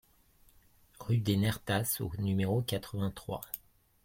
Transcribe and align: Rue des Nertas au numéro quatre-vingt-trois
Rue 0.99 1.19
des 1.19 1.37
Nertas 1.37 1.97
au 1.99 2.09
numéro 2.19 2.63
quatre-vingt-trois 2.63 3.41